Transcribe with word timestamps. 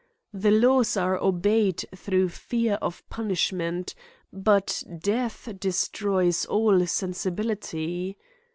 The 0.33 0.49
laws 0.49 0.97
are 0.97 1.15
obeyed 1.15 1.85
through 1.95 2.29
fear 2.29 2.79
of 2.81 3.07
punishment, 3.09 3.93
but 4.33 4.81
death 4.99 5.47
destroys 5.59 6.43
all 6.47 6.87
sensibility. 6.87 8.17